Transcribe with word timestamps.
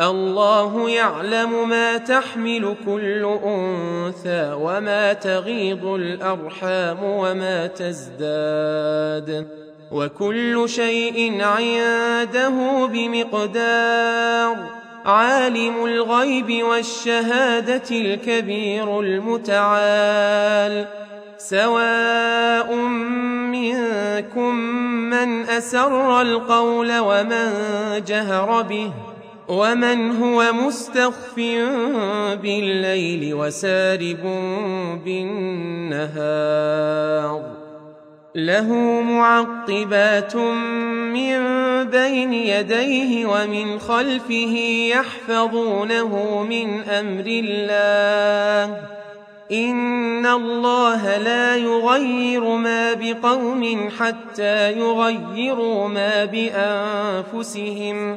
الله 0.00 0.90
يعلم 0.90 1.68
ما 1.68 1.96
تحمل 1.96 2.76
كل 2.86 3.38
أنثى 3.44 4.52
وما 4.52 5.12
تغيض 5.12 5.84
الأرحام 5.84 6.98
وما 7.02 7.66
تزداد 7.66 9.46
وكل 9.92 10.68
شيء 10.68 11.42
عنده 11.42 12.86
بمقدار 12.86 14.56
عالم 15.04 15.84
الغيب 15.84 16.64
والشهادة 16.64 17.90
الكبير 17.90 19.00
المتعال 19.00 20.86
سواء 21.38 22.74
منكم 23.52 24.54
من 25.10 25.48
أسر 25.48 26.20
القول 26.20 26.98
ومن 26.98 27.52
جهر 28.06 28.62
به 28.62 28.92
ومن 29.48 30.10
هو 30.16 30.52
مستخف 30.52 31.36
بالليل 32.42 33.34
وسارب 33.34 34.22
بالنهار 35.04 36.82
له 38.34 38.72
معقبات 39.02 40.36
من 40.36 41.38
بين 41.84 42.32
يديه 42.32 43.26
ومن 43.26 43.78
خلفه 43.78 44.56
يحفظونه 44.90 46.42
من 46.42 46.82
أمر 46.82 47.24
الله 47.26 48.76
إن 49.52 50.26
الله 50.26 51.18
لا 51.18 51.56
يغير 51.56 52.44
ما 52.44 52.94
بقوم 52.94 53.88
حتى 53.98 54.72
يغيروا 54.72 55.88
ما 55.88 56.24
بأنفسهم 56.24 58.16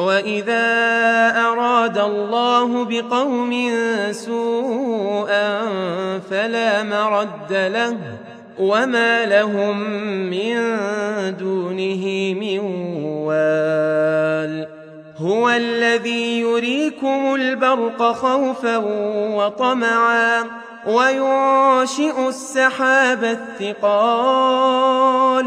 واذا 0.00 0.66
اراد 1.36 1.98
الله 1.98 2.84
بقوم 2.84 3.70
سوءا 4.10 5.60
فلا 6.30 6.82
مرد 6.82 7.52
له 7.52 7.96
وما 8.58 9.26
لهم 9.26 9.80
من 10.30 10.56
دونه 11.36 12.34
من 12.34 12.58
وال 13.28 14.66
هو 15.16 15.50
الذي 15.50 16.40
يريكم 16.40 17.34
البرق 17.34 18.12
خوفا 18.12 18.76
وطمعا 19.36 20.44
وينشئ 20.86 22.28
السحاب 22.28 23.24
الثقال 23.60 25.46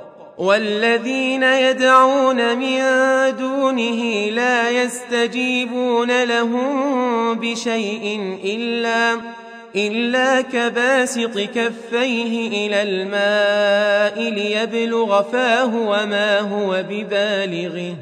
والذين 0.41 1.43
يدعون 1.43 2.57
من 2.57 2.81
دونه 3.37 4.29
لا 4.29 4.69
يستجيبون 4.69 6.23
لهم 6.23 7.39
بشيء 7.39 8.37
إلا 8.43 9.21
إلا 9.75 10.41
كباسط 10.41 11.39
كفيه 11.39 12.47
إلى 12.47 12.81
الماء 12.81 14.33
ليبلغ 14.33 15.21
فاه 15.21 15.75
وما 15.75 16.39
هو 16.39 16.83
ببالغه. 16.89 17.95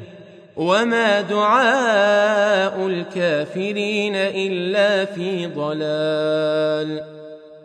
وما 0.56 1.20
دعاء 1.20 2.86
الكافرين 2.86 4.16
إلا 4.16 5.04
في 5.04 5.46
ضلال. 5.46 7.09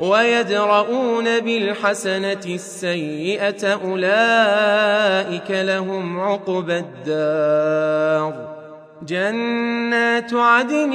ويدرؤون 0.00 1.40
بالحسنة 1.40 2.44
السيئة 2.46 3.80
أولئك 3.84 5.50
لهم 5.50 6.20
عقبى 6.20 6.78
الدار. 6.78 8.58
جنات 9.02 10.34
عدن 10.34 10.92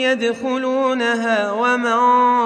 يدخلونها 0.00 1.52
ومن 1.52 1.96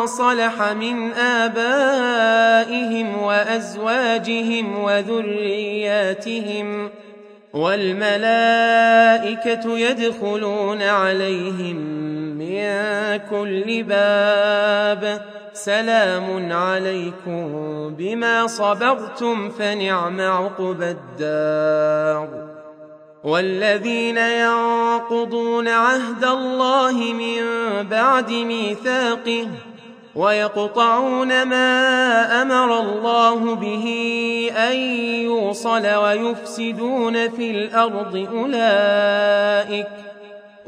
صلح 0.07 0.73
من 0.73 1.13
آبائهم 1.13 3.23
وأزواجهم 3.23 4.85
وذرياتهم 4.85 6.91
والملائكة 7.53 8.19
يدخلون 9.79 10.83
عليهم 10.83 11.77
من 12.39 12.71
كل 13.31 13.83
باب. 13.83 15.40
سلام 15.65 16.53
عليكم 16.53 17.49
بما 17.99 18.47
صبرتم 18.47 19.51
فنعم 19.51 20.21
عقبى 20.21 20.97
الدار. 20.97 22.29
والذين 23.25 24.17
ينقضون 24.17 25.69
عهد 25.69 26.25
الله 26.25 26.93
من 26.93 27.43
بعد 27.89 28.31
ميثاقه 28.31 29.47
ويقطعون 30.15 31.43
ما 31.43 32.43
أمر 32.43 32.81
الله 32.81 33.55
به 33.55 33.87
أن 34.57 34.77
يوصل 35.25 35.87
ويفسدون 35.87 37.29
في 37.29 37.51
الأرض 37.51 38.29
أولئك 38.33 40.10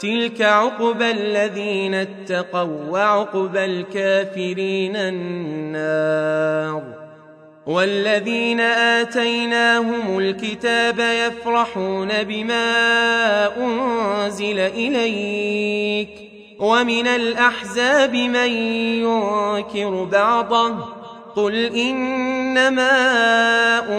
تلك 0.00 0.42
عقبى 0.42 1.10
الذين 1.10 1.94
اتقوا 1.94 2.90
وعقبى 2.90 3.64
الكافرين 3.64 4.96
النار 4.96 6.82
والذين 7.66 8.60
آتيناهم 8.60 10.18
الكتاب 10.18 10.98
يفرحون 10.98 12.08
بما 12.22 12.66
أنزل 13.56 14.58
إليك 14.58 16.10
ومن 16.58 17.06
الأحزاب 17.06 18.14
من 18.14 18.50
ينكر 19.04 20.04
بعضه 20.04 21.00
قل 21.36 21.76
إنما 21.76 22.90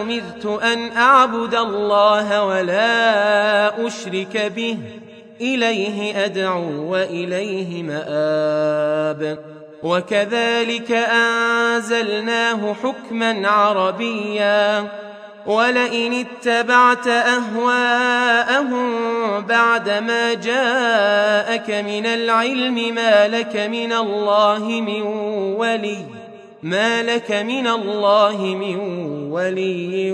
أمرت 0.02 0.46
أن 0.64 0.98
أعبد 0.98 1.56
الله 1.56 2.46
ولا 2.46 3.88
أشرك 3.88 4.52
به 4.56 4.78
إليه 5.42 6.26
أدعو 6.26 6.92
وإليه 6.92 7.84
مآب. 7.84 9.38
وكذلك 9.84 10.92
أنزلناه 10.92 12.74
حكما 12.74 13.48
عربيا. 13.48 14.88
ولئن 15.46 16.26
اتبعت 16.26 17.08
أهواءهم 17.08 18.92
بعدما 19.42 20.34
جاءك 20.34 21.70
من 21.70 22.06
العلم 22.06 22.96
ما 22.96 23.28
لك 23.28 23.56
من 23.56 23.94
الله 23.94 24.60
من 24.60 25.02
ولي. 25.58 25.98
ما 26.64 27.04
لك 27.04 27.32
من 27.32 27.68
الله 27.68 28.38
من 28.38 28.80
ولي 29.32 30.12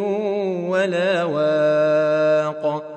ولا 0.67 1.23
واق. 1.23 2.96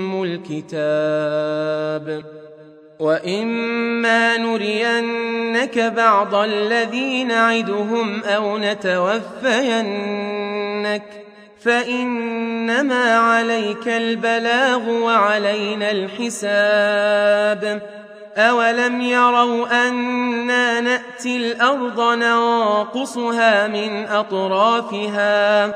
الكتاب. 0.23 2.23
وإما 2.99 4.37
نرينك 4.37 5.79
بعض 5.79 6.35
الذي 6.35 7.23
نعدهم 7.23 8.23
أو 8.23 8.57
نتوفينك 8.57 9.21
فإنما 11.63 13.17
عليك 13.17 13.87
البلاغ 13.87 14.89
وعلينا 14.89 15.91
الحساب. 15.91 17.81
أولم 18.37 19.01
يروا 19.01 19.87
أنا 19.87 20.81
نأتي 20.81 21.37
الأرض 21.37 22.01
ننقصها 22.01 23.67
من 23.67 24.05
أطرافها؟ 24.05 25.75